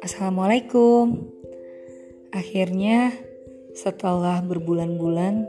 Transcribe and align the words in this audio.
Assalamualaikum. 0.00 1.28
Akhirnya 2.32 3.12
setelah 3.76 4.40
berbulan-bulan 4.40 5.44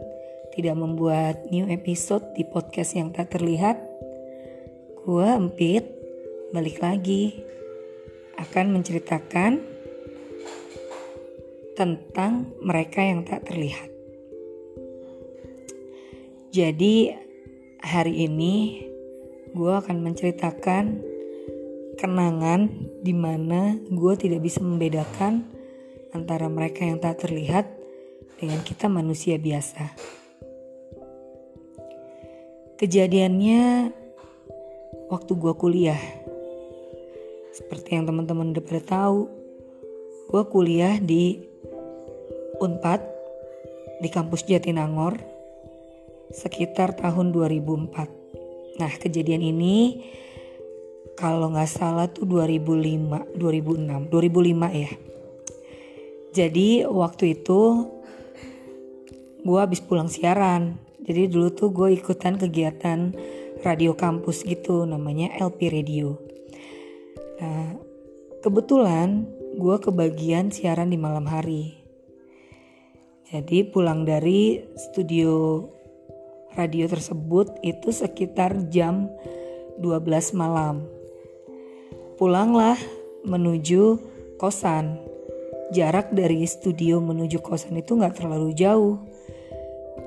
tidak 0.51 0.75
membuat 0.75 1.47
new 1.47 1.63
episode 1.71 2.35
di 2.35 2.43
podcast 2.43 2.99
yang 2.99 3.15
tak 3.15 3.31
terlihat, 3.31 3.79
gua 5.07 5.39
Empit 5.39 5.87
balik 6.51 6.83
lagi 6.83 7.39
akan 8.35 8.75
menceritakan 8.75 9.63
tentang 11.79 12.51
mereka 12.59 12.99
yang 12.99 13.23
tak 13.23 13.47
terlihat. 13.47 13.87
Jadi 16.51 17.20
hari 17.81 18.29
ini 18.29 18.85
gue 19.51 19.73
akan 19.73 20.05
menceritakan 20.05 21.01
kenangan 21.97 22.69
di 23.01 23.11
mana 23.11 23.75
gue 23.89 24.13
tidak 24.15 24.45
bisa 24.45 24.61
membedakan 24.61 25.49
antara 26.13 26.47
mereka 26.47 26.85
yang 26.85 27.01
tak 27.01 27.25
terlihat 27.25 27.67
dengan 28.37 28.61
kita 28.61 28.85
manusia 28.87 29.35
biasa. 29.41 29.91
Kejadiannya 32.77 33.93
waktu 35.09 35.31
gue 35.37 35.53
kuliah. 35.53 36.01
Seperti 37.51 37.99
yang 37.99 38.07
teman-teman 38.07 38.55
udah 38.55 38.63
pada 38.63 38.81
tahu, 38.81 39.27
gue 40.31 40.43
kuliah 40.49 40.97
di 40.97 41.43
Unpad 42.61 43.01
di 44.01 44.09
kampus 44.09 44.47
Jatinangor 44.47 45.30
sekitar 46.31 46.95
tahun 46.97 47.35
2004. 47.35 48.79
Nah 48.79 48.91
kejadian 48.97 49.43
ini 49.43 50.01
kalau 51.19 51.51
nggak 51.53 51.69
salah 51.69 52.07
tuh 52.09 52.25
2005, 52.25 53.37
2006, 53.37 54.09
2005 54.09 54.71
ya. 54.73 54.91
Jadi 56.31 56.87
waktu 56.87 57.35
itu 57.35 57.61
gue 59.43 59.59
habis 59.59 59.83
pulang 59.83 60.07
siaran. 60.07 60.79
Jadi 61.01 61.27
dulu 61.27 61.49
tuh 61.51 61.69
gue 61.75 61.97
ikutan 61.97 62.39
kegiatan 62.39 63.11
radio 63.61 63.93
kampus 63.93 64.47
gitu 64.47 64.87
namanya 64.87 65.35
LP 65.37 65.69
Radio. 65.69 66.15
Nah 67.41 67.75
kebetulan 68.39 69.27
gue 69.59 69.75
kebagian 69.77 70.49
siaran 70.49 70.89
di 70.89 70.97
malam 70.97 71.27
hari. 71.27 71.75
Jadi 73.31 73.63
pulang 73.67 74.03
dari 74.03 74.59
studio 74.75 75.63
radio 76.55 76.85
tersebut 76.87 77.59
itu 77.63 77.95
sekitar 77.95 78.67
jam 78.67 79.07
12 79.79 80.35
malam. 80.35 80.83
Pulanglah 82.19 82.77
menuju 83.23 83.97
kosan. 84.37 84.99
Jarak 85.71 86.11
dari 86.11 86.43
studio 86.43 86.99
menuju 86.99 87.39
kosan 87.39 87.79
itu 87.79 87.95
nggak 87.95 88.19
terlalu 88.19 88.51
jauh. 88.51 88.99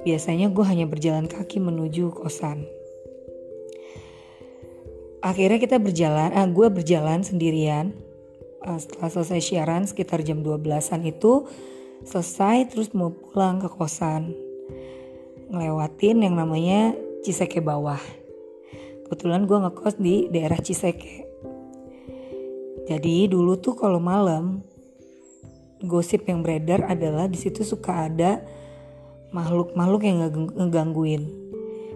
Biasanya 0.04 0.52
gue 0.52 0.64
hanya 0.68 0.84
berjalan 0.84 1.24
kaki 1.24 1.58
menuju 1.64 2.12
kosan. 2.12 2.68
Akhirnya 5.24 5.56
kita 5.56 5.80
berjalan, 5.80 6.36
ah, 6.36 6.44
gue 6.44 6.68
berjalan 6.68 7.24
sendirian. 7.24 7.96
Ah, 8.60 8.76
setelah 8.76 9.08
selesai 9.08 9.40
siaran 9.40 9.88
sekitar 9.88 10.20
jam 10.20 10.44
12-an 10.44 11.00
itu 11.08 11.48
selesai 12.04 12.68
terus 12.68 12.92
mau 12.92 13.08
pulang 13.08 13.64
ke 13.64 13.68
kosan 13.72 14.43
ngelewatin 15.54 16.26
yang 16.26 16.34
namanya 16.34 16.92
Ciseke 17.22 17.62
bawah. 17.62 18.00
Kebetulan 19.06 19.46
gue 19.48 19.58
ngekos 19.62 19.96
di 19.96 20.28
daerah 20.28 20.58
Ciseke. 20.60 21.24
Jadi 22.84 23.30
dulu 23.32 23.56
tuh 23.56 23.72
kalau 23.78 23.96
malam 23.96 24.60
gosip 25.80 26.28
yang 26.28 26.44
beredar 26.44 26.84
adalah 26.84 27.24
di 27.28 27.38
situ 27.40 27.64
suka 27.64 28.08
ada 28.12 28.44
makhluk-makhluk 29.32 30.02
yang 30.04 30.18
ngegangguin. 30.52 31.28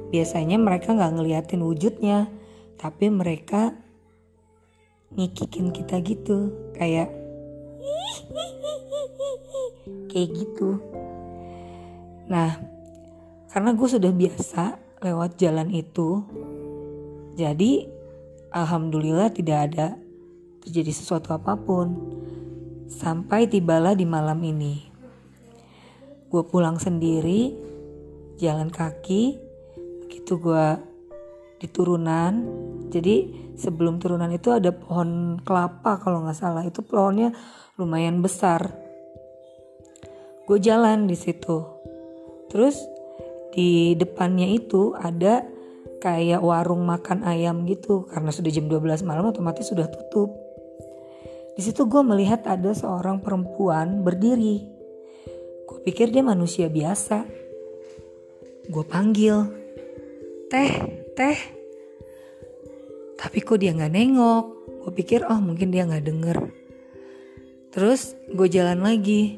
Biasanya 0.08 0.56
mereka 0.56 0.96
nggak 0.96 1.14
ngeliatin 1.20 1.60
wujudnya, 1.60 2.32
tapi 2.80 3.12
mereka 3.12 3.76
ngikikin 5.12 5.72
kita 5.72 6.00
gitu, 6.00 6.52
kayak 6.72 7.12
kayak 10.08 10.28
gitu. 10.32 10.80
Nah, 12.28 12.77
karena 13.58 13.74
gue 13.74 13.90
sudah 13.90 14.14
biasa 14.14 14.64
lewat 15.02 15.34
jalan 15.34 15.66
itu, 15.74 16.22
jadi 17.34 17.90
alhamdulillah 18.54 19.34
tidak 19.34 19.58
ada 19.66 19.98
terjadi 20.62 20.94
sesuatu 20.94 21.34
apa 21.34 21.58
pun. 21.58 21.90
Sampai 22.86 23.50
tibalah 23.50 23.98
di 23.98 24.06
malam 24.06 24.38
ini. 24.46 24.86
Gue 26.30 26.46
pulang 26.46 26.78
sendiri, 26.78 27.50
jalan 28.38 28.70
kaki, 28.70 29.34
begitu 30.06 30.38
gue 30.38 30.66
di 31.58 31.66
turunan. 31.66 32.46
Jadi 32.94 33.50
sebelum 33.58 33.98
turunan 33.98 34.30
itu 34.30 34.54
ada 34.54 34.70
pohon 34.70 35.42
kelapa 35.42 35.98
kalau 35.98 36.22
nggak 36.22 36.38
salah. 36.38 36.62
Itu 36.62 36.86
pohonnya 36.86 37.34
lumayan 37.74 38.22
besar. 38.22 38.70
Gue 40.46 40.62
jalan 40.62 41.10
di 41.10 41.18
situ. 41.18 41.58
Terus 42.54 42.97
di 43.58 43.98
depannya 43.98 44.46
itu 44.46 44.94
ada 44.94 45.42
kayak 45.98 46.38
warung 46.38 46.86
makan 46.86 47.26
ayam 47.26 47.66
gitu 47.66 48.06
karena 48.06 48.30
sudah 48.30 48.54
jam 48.54 48.70
12 48.70 49.02
malam 49.02 49.34
otomatis 49.34 49.66
sudah 49.66 49.90
tutup. 49.90 50.30
Di 51.58 51.66
situ 51.66 51.90
gue 51.90 51.98
melihat 52.06 52.46
ada 52.46 52.70
seorang 52.70 53.18
perempuan 53.18 54.06
berdiri. 54.06 54.62
Gue 55.66 55.78
pikir 55.82 56.14
dia 56.14 56.22
manusia 56.22 56.70
biasa. 56.70 57.26
Gue 58.70 58.84
panggil, 58.86 59.42
teh, 60.46 60.70
teh. 61.18 61.38
Tapi 63.18 63.38
kok 63.42 63.58
dia 63.58 63.74
nggak 63.74 63.90
nengok. 63.90 64.44
Gue 64.86 64.92
pikir 65.02 65.26
oh 65.26 65.42
mungkin 65.42 65.74
dia 65.74 65.82
nggak 65.82 66.06
denger. 66.06 66.38
Terus 67.74 68.14
gue 68.30 68.46
jalan 68.46 68.86
lagi, 68.86 69.34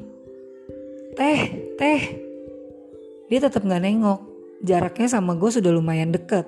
teh, 1.17 1.73
teh 1.73 2.30
dia 3.31 3.39
tetap 3.39 3.63
nggak 3.63 3.83
nengok. 3.87 4.19
Jaraknya 4.61 5.07
sama 5.07 5.39
gue 5.39 5.47
sudah 5.47 5.71
lumayan 5.71 6.11
deket. 6.11 6.43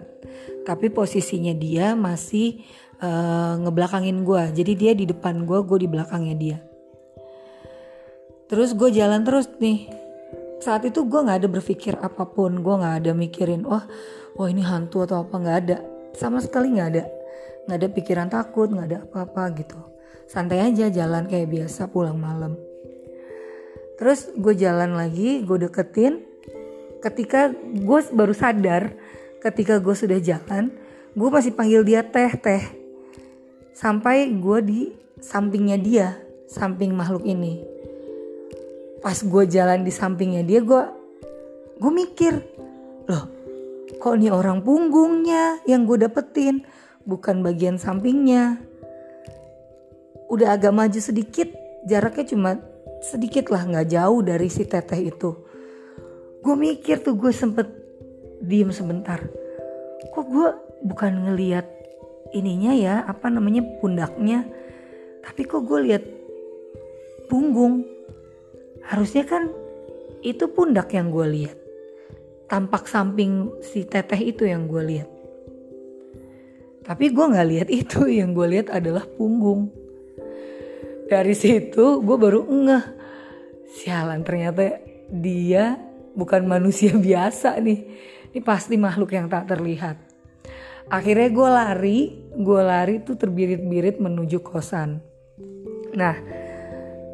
Tapi 0.68 0.92
posisinya 0.92 1.56
dia 1.56 1.96
masih 1.96 2.60
uh, 3.00 3.56
ngebelakangin 3.64 4.28
gue. 4.28 4.44
Jadi 4.52 4.72
dia 4.76 4.92
di 4.92 5.08
depan 5.08 5.48
gue, 5.48 5.64
gue 5.64 5.78
di 5.80 5.88
belakangnya 5.88 6.36
dia. 6.36 6.58
Terus 8.52 8.76
gue 8.76 8.92
jalan 8.92 9.24
terus 9.24 9.48
nih. 9.64 9.88
Saat 10.60 10.84
itu 10.84 11.08
gue 11.08 11.20
nggak 11.24 11.48
ada 11.48 11.50
berpikir 11.50 11.96
apa 12.04 12.28
pun. 12.28 12.60
Gue 12.60 12.76
nggak 12.76 13.08
ada 13.08 13.12
mikirin, 13.16 13.64
wah, 13.64 13.88
wah 14.36 14.48
ini 14.52 14.62
hantu 14.62 15.08
atau 15.08 15.24
apa 15.24 15.36
nggak 15.40 15.58
ada. 15.64 15.78
Sama 16.12 16.44
sekali 16.44 16.76
nggak 16.76 16.90
ada. 16.94 17.04
Nggak 17.64 17.78
ada 17.80 17.88
pikiran 17.96 18.28
takut, 18.28 18.68
nggak 18.68 18.88
ada 18.92 19.00
apa-apa 19.08 19.56
gitu. 19.56 19.80
Santai 20.28 20.60
aja 20.60 20.92
jalan 20.92 21.32
kayak 21.32 21.48
biasa 21.48 21.88
pulang 21.88 22.20
malam. 22.20 22.60
Terus 23.96 24.36
gue 24.36 24.52
jalan 24.52 25.00
lagi, 25.00 25.48
gue 25.48 25.58
deketin, 25.64 26.33
ketika 27.04 27.52
gue 27.60 28.00
baru 28.16 28.32
sadar 28.32 28.96
ketika 29.44 29.84
gue 29.84 29.92
sudah 29.92 30.24
jalan 30.24 30.72
gue 31.14 31.30
masih 31.30 31.52
panggil 31.52 31.84
dia 31.84 32.02
teh 32.02 32.32
teh. 32.40 32.64
Sampai 33.76 34.32
gue 34.32 34.60
di 34.64 34.82
sampingnya 35.20 35.76
dia 35.76 36.08
samping 36.48 36.96
makhluk 36.96 37.28
ini. 37.28 37.60
Pas 39.04 39.20
gue 39.20 39.44
jalan 39.52 39.84
di 39.84 39.92
sampingnya 39.92 40.48
dia 40.48 40.64
gue 40.64 40.84
gue 41.78 41.92
mikir 41.92 42.34
loh 43.12 43.28
kok 44.00 44.16
nih 44.16 44.32
orang 44.32 44.64
punggungnya 44.64 45.60
yang 45.68 45.84
gue 45.84 46.08
dapetin? 46.08 46.64
Bukan 47.04 47.44
bagian 47.44 47.76
sampingnya. 47.76 48.64
Udah 50.32 50.56
agak 50.56 50.72
maju 50.72 51.00
sedikit 51.04 51.52
jaraknya 51.84 52.26
cuma 52.32 52.52
sedikit 53.04 53.52
lah 53.52 53.68
nggak 53.68 53.92
jauh 53.92 54.24
dari 54.24 54.48
si 54.48 54.64
teteh 54.64 55.12
itu 55.12 55.53
gue 56.44 56.56
mikir 56.60 57.00
tuh 57.00 57.16
gue 57.16 57.32
sempet 57.32 57.72
diem 58.44 58.70
sebentar. 58.76 59.24
Kok 60.12 60.26
gue 60.28 60.48
bukan 60.84 61.32
ngeliat 61.32 61.64
ininya 62.36 62.76
ya 62.76 62.96
apa 63.08 63.32
namanya 63.32 63.64
pundaknya? 63.80 64.44
Tapi 65.24 65.42
kok 65.48 65.64
gue 65.64 65.80
lihat 65.88 66.04
punggung? 67.32 67.88
Harusnya 68.84 69.24
kan 69.24 69.48
itu 70.20 70.52
pundak 70.52 70.92
yang 70.92 71.08
gue 71.08 71.24
lihat 71.24 71.58
tampak 72.52 72.92
samping 72.92 73.48
si 73.64 73.88
teteh 73.88 74.20
itu 74.20 74.44
yang 74.44 74.68
gue 74.68 74.84
lihat 74.84 75.14
tapi 76.84 77.16
gue 77.16 77.26
nggak 77.32 77.48
lihat 77.48 77.70
itu 77.72 78.06
yang 78.20 78.36
gue 78.36 78.48
lihat 78.48 78.68
adalah 78.70 79.08
punggung. 79.08 79.72
Dari 81.08 81.34
situ 81.36 82.04
gue 82.04 82.18
baru 82.20 82.44
ngeh. 82.44 82.86
Sialan 83.74 84.22
ternyata 84.22 84.78
dia 85.10 85.80
bukan 86.14 86.46
manusia 86.46 86.94
biasa 87.10 87.60
nih. 87.60 87.80
Ini 88.34 88.40
pasti 88.42 88.78
makhluk 88.78 89.14
yang 89.14 89.30
tak 89.30 89.50
terlihat. 89.50 89.98
akhirnya 90.84 91.32
gue 91.32 91.50
lari 91.50 92.00
gue 92.36 92.62
lari 92.62 93.00
tuh 93.02 93.16
terbirit-birit 93.16 94.04
menuju 94.04 94.44
kosan. 94.44 95.00
Nah 95.96 96.16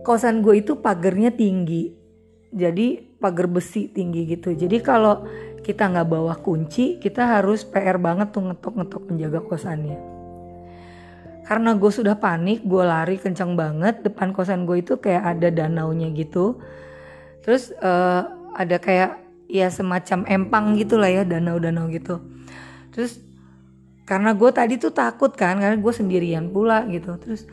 kosan 0.01 0.42
gue 0.42 0.63
itu 0.63 0.80
pagernya 0.80 1.30
tinggi. 1.30 1.94
Jadi 2.50 2.98
pagar 3.22 3.46
besi 3.46 3.92
tinggi 3.92 4.25
gitu. 4.25 4.57
Jadi 4.57 4.81
kalau 4.81 5.22
kita 5.62 5.86
nggak 5.86 6.07
bawa 6.10 6.34
kunci 6.42 6.98
kita 6.98 7.30
harus 7.30 7.62
PR 7.62 8.01
banget 8.01 8.34
tuh 8.34 8.50
ngetok-ngetok 8.50 9.04
menjaga 9.12 9.40
kosannya. 9.46 10.00
Karena 11.46 11.74
gue 11.78 11.92
sudah 11.94 12.18
panik 12.18 12.66
gue 12.66 12.84
lari 12.86 13.22
kencang 13.22 13.54
banget. 13.54 14.01
Depan 14.01 14.34
kosan 14.34 14.66
gue 14.66 14.81
itu 14.81 14.98
kayak 14.98 15.38
ada 15.38 15.54
danaunya 15.54 16.10
gitu. 16.16 16.57
Terus 17.46 17.69
uh, 17.81 18.38
ada 18.56 18.78
kayak 18.78 19.19
ya 19.50 19.68
semacam 19.74 20.25
empang 20.30 20.78
gitu 20.78 21.01
lah 21.01 21.10
ya 21.10 21.24
danau-danau 21.25 21.90
gitu. 21.90 22.22
Terus 22.94 23.22
karena 24.06 24.34
gue 24.34 24.50
tadi 24.50 24.78
tuh 24.81 24.94
takut 24.94 25.34
kan 25.34 25.57
karena 25.62 25.78
gue 25.78 25.94
sendirian 25.94 26.50
pula 26.50 26.86
gitu. 26.90 27.18
Terus 27.22 27.46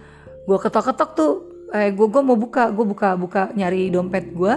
gue 0.46 0.58
ketok-ketok 0.60 1.10
tuh 1.16 1.32
eh 1.74 1.90
gue 1.90 2.06
gue 2.06 2.22
mau 2.22 2.38
buka 2.38 2.70
gue 2.70 2.86
buka 2.86 3.18
buka 3.18 3.50
nyari 3.58 3.90
dompet 3.90 4.30
gue 4.30 4.54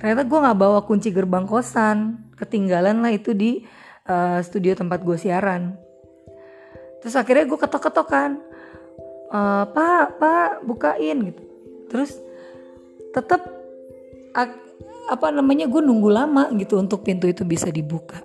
ternyata 0.00 0.24
gue 0.24 0.38
nggak 0.38 0.58
bawa 0.58 0.80
kunci 0.86 1.10
gerbang 1.10 1.46
kosan. 1.46 2.26
Ketinggalan 2.38 3.02
lah 3.02 3.10
itu 3.10 3.34
di 3.34 3.66
uh, 4.06 4.38
studio 4.38 4.78
tempat 4.78 5.02
gue 5.02 5.18
siaran. 5.18 5.74
Terus 7.02 7.14
akhirnya 7.18 7.46
gue 7.46 7.58
ketok-ketok 7.58 8.08
kan. 8.10 8.38
E, 9.28 9.40
pak 9.70 10.18
pak 10.18 10.66
bukain 10.66 11.30
gitu. 11.30 11.42
Terus 11.90 12.16
tetap 13.14 13.44
apa 15.08 15.32
namanya 15.32 15.64
gue 15.64 15.80
nunggu 15.80 16.10
lama 16.12 16.52
gitu 16.52 16.76
untuk 16.76 17.00
pintu 17.00 17.24
itu 17.24 17.42
bisa 17.48 17.72
dibuka. 17.72 18.20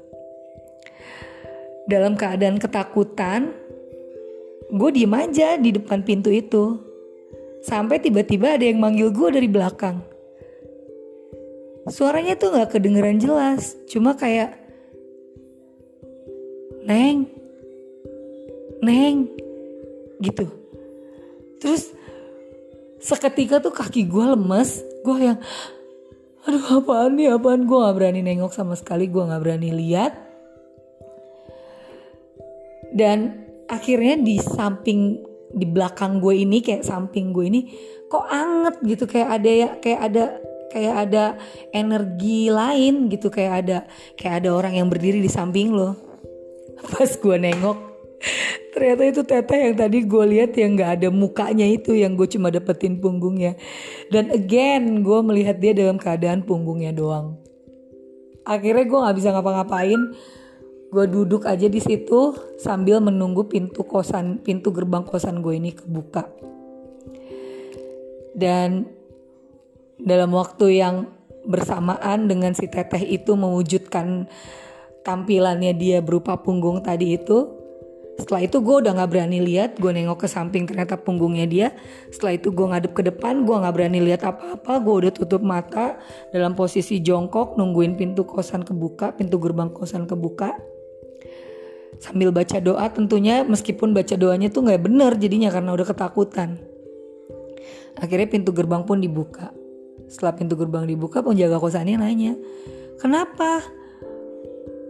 Dalam 1.87 2.19
keadaan 2.19 2.59
ketakutan 2.59 3.55
gue 4.67 4.89
diem 4.91 5.13
aja 5.15 5.55
di 5.55 5.71
depan 5.71 6.03
pintu 6.03 6.27
itu. 6.27 6.79
Sampai 7.63 8.03
tiba-tiba 8.03 8.59
ada 8.59 8.67
yang 8.67 8.83
manggil 8.83 9.07
gue 9.15 9.39
dari 9.39 9.47
belakang. 9.47 10.03
Suaranya 11.87 12.35
tuh 12.35 12.51
nggak 12.51 12.75
kedengeran 12.75 13.19
jelas 13.23 13.79
cuma 13.87 14.19
kayak 14.19 14.59
neng 16.83 17.27
neng 18.83 19.31
gitu. 20.19 20.51
Terus 21.63 21.95
seketika 22.99 23.63
tuh 23.63 23.71
kaki 23.71 24.07
gue 24.07 24.25
lemes 24.35 24.83
gue 25.03 25.17
yang 25.19 25.39
aduh 26.43 26.83
apaan 26.83 27.15
nih 27.15 27.31
apaan? 27.31 27.63
Gue 27.69 27.77
nggak 27.79 27.95
berani 27.95 28.21
nengok 28.25 28.51
sama 28.51 28.75
sekali 28.75 29.07
gue 29.07 29.23
nggak 29.23 29.41
berani 29.43 29.69
lihat. 29.71 30.13
Dan 32.93 33.47
akhirnya 33.71 34.19
di 34.21 34.37
samping 34.37 35.17
di 35.53 35.65
belakang 35.69 36.17
gue 36.17 36.33
ini 36.43 36.61
kayak 36.61 36.85
samping 36.85 37.29
gue 37.33 37.45
ini 37.47 37.61
kok 38.09 38.25
anget 38.27 38.75
gitu. 38.83 39.03
Kayak 39.07 39.29
ada 39.39 39.51
ya 39.51 39.69
kayak 39.79 40.01
ada 40.09 40.23
kayak 40.73 40.95
ada 41.09 41.23
energi 41.71 42.49
lain 42.49 43.07
gitu. 43.07 43.31
Kayak 43.31 43.53
ada 43.65 43.77
kayak 44.19 44.35
ada 44.43 44.49
orang 44.51 44.73
yang 44.77 44.87
berdiri 44.91 45.21
di 45.21 45.31
samping 45.31 45.71
lo. 45.71 45.95
Pas 46.91 47.09
gue 47.09 47.37
nengok 47.39 47.92
ternyata 48.73 49.03
itu 49.05 49.21
teteh 49.21 49.59
yang 49.69 49.75
tadi 49.77 50.03
gue 50.03 50.25
lihat 50.33 50.51
yang 50.57 50.73
nggak 50.73 50.91
ada 50.99 51.09
mukanya 51.13 51.63
itu 51.69 51.93
yang 51.93 52.17
gue 52.17 52.25
cuma 52.25 52.49
dapetin 52.49 52.97
punggungnya. 52.97 53.53
Dan 54.09 54.33
again 54.33 55.05
gue 55.05 55.19
melihat 55.21 55.61
dia 55.61 55.77
dalam 55.77 56.01
keadaan 56.01 56.41
punggungnya 56.43 56.91
doang. 56.91 57.37
Akhirnya 58.43 58.83
gue 58.83 58.99
nggak 58.99 59.17
bisa 59.17 59.29
ngapa-ngapain. 59.31 60.01
Gue 60.93 61.05
duduk 61.09 61.49
aja 61.49 61.65
di 61.65 61.81
situ 61.81 62.37
sambil 62.57 63.01
menunggu 63.01 63.49
pintu 63.49 63.81
kosan 63.81 64.41
pintu 64.41 64.69
gerbang 64.69 65.05
kosan 65.05 65.39
gue 65.45 65.53
ini 65.57 65.71
kebuka. 65.73 66.29
Dan 68.33 68.89
dalam 70.01 70.33
waktu 70.33 70.81
yang 70.81 71.07
bersamaan 71.45 72.25
dengan 72.25 72.57
si 72.57 72.65
teteh 72.65 73.03
itu 73.05 73.37
mewujudkan 73.37 74.27
tampilannya 75.03 75.75
dia 75.75 75.99
berupa 75.99 76.39
punggung 76.39 76.79
tadi 76.81 77.19
itu 77.19 77.62
setelah 78.13 78.45
itu 78.45 78.61
gue 78.61 78.75
udah 78.85 78.93
gak 78.93 79.09
berani 79.09 79.41
lihat 79.41 79.81
gue 79.81 79.89
nengok 79.89 80.25
ke 80.25 80.27
samping 80.29 80.69
ternyata 80.69 81.01
punggungnya 81.01 81.49
dia. 81.49 81.67
Setelah 82.13 82.37
itu 82.37 82.53
gue 82.53 82.65
ngadep 82.69 82.93
ke 82.93 83.01
depan 83.09 83.41
gue 83.41 83.55
gak 83.57 83.73
berani 83.73 83.99
lihat 84.05 84.21
apa-apa. 84.21 84.77
Gue 84.85 84.95
udah 85.05 85.11
tutup 85.11 85.41
mata 85.41 85.97
dalam 86.29 86.53
posisi 86.53 87.01
jongkok 87.01 87.57
nungguin 87.57 87.97
pintu 87.97 88.21
kosan 88.21 88.61
kebuka 88.61 89.17
pintu 89.17 89.41
gerbang 89.41 89.73
kosan 89.73 90.05
kebuka. 90.05 90.53
Sambil 91.97 92.29
baca 92.29 92.61
doa 92.61 92.85
tentunya 92.93 93.41
meskipun 93.41 93.97
baca 93.97 94.13
doanya 94.13 94.53
tuh 94.53 94.61
nggak 94.61 94.81
bener 94.85 95.17
jadinya 95.17 95.49
karena 95.49 95.73
udah 95.73 95.87
ketakutan. 95.89 96.61
Akhirnya 97.97 98.29
pintu 98.29 98.53
gerbang 98.53 98.85
pun 98.85 99.01
dibuka. 99.01 99.49
Setelah 100.05 100.37
pintu 100.37 100.53
gerbang 100.53 100.85
dibuka 100.85 101.25
penjaga 101.25 101.57
kosannya 101.57 101.97
nanya 101.97 102.37
kenapa? 103.01 103.65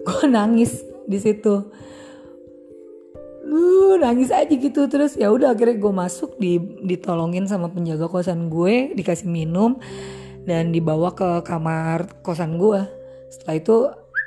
Gue 0.03 0.27
nangis 0.35 0.83
di 1.07 1.19
situ 1.23 1.71
lu 3.43 3.99
nangis 3.99 4.31
aja 4.31 4.49
gitu. 4.49 4.87
Terus 4.87 5.19
ya 5.19 5.29
udah 5.29 5.53
akhirnya 5.53 5.77
gue 5.77 5.93
masuk 5.93 6.39
di 6.39 6.57
ditolongin 6.87 7.45
sama 7.45 7.69
penjaga 7.69 8.07
kosan 8.07 8.47
gue 8.47 8.95
dikasih 8.95 9.27
minum 9.27 9.77
dan 10.43 10.71
dibawa 10.71 11.15
ke 11.15 11.43
kamar 11.47 12.07
kosan 12.23 12.59
gue 12.59 12.83
setelah 13.31 13.55
itu 13.55 13.75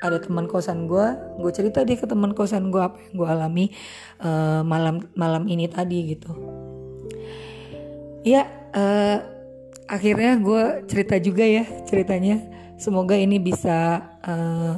ada 0.01 0.19
teman 0.21 0.45
kosan 0.49 0.89
gue 0.89 1.07
gue 1.41 1.53
cerita 1.53 1.81
dia 1.85 1.97
ke 1.97 2.05
teman 2.05 2.37
kosan 2.37 2.69
gue 2.69 2.81
apa 2.81 3.01
yang 3.01 3.15
gue 3.17 3.29
alami 3.29 3.65
uh, 4.21 4.61
malam 4.65 5.05
malam 5.17 5.45
ini 5.49 5.69
tadi 5.69 6.17
gitu. 6.17 6.31
Ya 8.27 8.49
uh, 8.75 9.19
akhirnya 9.87 10.37
gue 10.43 10.63
cerita 10.91 11.17
juga 11.23 11.45
ya 11.47 11.65
ceritanya. 11.87 12.43
Semoga 12.77 13.17
ini 13.17 13.41
bisa 13.41 14.05
uh, 14.21 14.77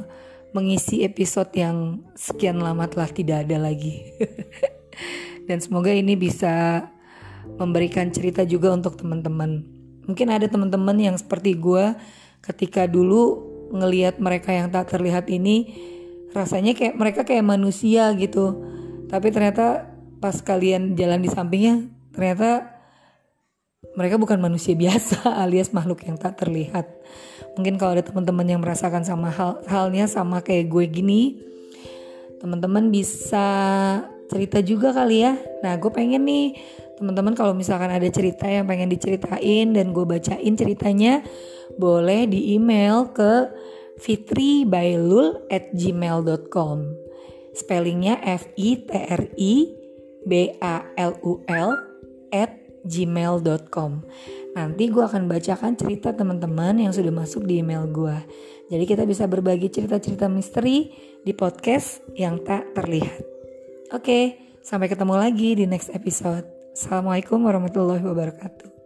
mengisi 0.53 1.05
episode 1.05 1.53
yang 1.53 2.01
sekian 2.17 2.57
lama 2.57 2.89
telah 2.89 3.09
tidak 3.09 3.45
ada 3.45 3.57
lagi. 3.61 4.01
Dan 5.47 5.61
semoga 5.61 5.93
ini 5.93 6.13
bisa 6.17 6.85
memberikan 7.57 8.09
cerita 8.09 8.45
juga 8.45 8.73
untuk 8.73 8.97
teman-teman. 8.97 9.65
Mungkin 10.05 10.27
ada 10.29 10.49
teman-teman 10.49 10.97
yang 10.97 11.15
seperti 11.17 11.57
gue 11.57 11.93
ketika 12.41 12.89
dulu 12.89 13.45
ngelihat 13.69 14.17
mereka 14.17 14.49
yang 14.49 14.73
tak 14.73 14.89
terlihat 14.89 15.29
ini 15.29 15.77
rasanya 16.33 16.73
kayak 16.73 16.95
mereka 16.97 17.21
kayak 17.25 17.45
manusia 17.45 18.09
gitu. 18.17 18.57
Tapi 19.09 19.33
ternyata 19.33 19.89
pas 20.21 20.37
kalian 20.41 20.93
jalan 20.97 21.21
di 21.21 21.29
sampingnya 21.29 21.89
ternyata 22.13 22.78
mereka 23.99 24.15
bukan 24.15 24.39
manusia 24.39 24.79
biasa 24.79 25.27
alias 25.43 25.75
makhluk 25.75 26.07
yang 26.07 26.15
tak 26.15 26.39
terlihat. 26.39 26.87
Mungkin 27.59 27.75
kalau 27.75 27.99
ada 27.99 28.03
teman-teman 28.07 28.47
yang 28.47 28.63
merasakan 28.63 29.03
sama 29.03 29.27
hal 29.27 29.59
halnya 29.67 30.07
sama 30.07 30.39
kayak 30.39 30.71
gue 30.71 30.85
gini 30.87 31.21
teman-teman 32.39 32.87
bisa 32.87 33.43
cerita 34.31 34.63
juga 34.63 34.95
kali 34.95 35.27
ya. 35.27 35.35
Nah 35.59 35.75
gue 35.75 35.91
pengen 35.91 36.23
nih 36.23 36.55
teman-teman 36.95 37.35
kalau 37.35 37.51
misalkan 37.51 37.91
ada 37.91 38.07
cerita 38.07 38.47
yang 38.47 38.63
pengen 38.63 38.87
diceritain 38.87 39.75
dan 39.75 39.91
gue 39.91 40.07
bacain 40.07 40.55
ceritanya 40.55 41.19
boleh 41.75 42.27
di 42.31 42.55
email 42.55 43.11
ke 43.11 43.51
fitribailul 43.99 45.43
at 45.51 45.75
spellingnya 47.51 48.15
F 48.23 48.47
I 48.55 48.69
T 48.87 48.89
R 48.95 49.23
I 49.35 49.53
B 50.23 50.31
A 50.63 50.87
L 50.95 51.19
U 51.23 51.43
L 51.51 51.75
at 52.31 52.58
gmail.com 52.85 53.91
Nanti 54.55 54.83
gue 54.89 55.03
akan 55.03 55.29
bacakan 55.29 55.77
cerita 55.79 56.15
teman-teman 56.15 56.79
yang 56.79 56.93
sudah 56.95 57.13
masuk 57.13 57.45
di 57.45 57.61
email 57.61 57.87
gue 57.89 58.17
Jadi 58.69 58.83
kita 58.85 59.03
bisa 59.03 59.25
berbagi 59.25 59.69
cerita-cerita 59.71 60.29
misteri 60.29 60.93
di 61.19 61.33
podcast 61.33 62.05
yang 62.15 62.39
tak 62.45 62.71
terlihat. 62.77 63.25
Oke, 63.91 64.37
sampai 64.61 64.87
ketemu 64.87 65.17
lagi 65.17 65.57
di 65.57 65.65
next 65.65 65.89
episode. 65.89 66.45
Assalamualaikum 66.77 67.41
warahmatullahi 67.41 68.05
wabarakatuh 68.05 68.78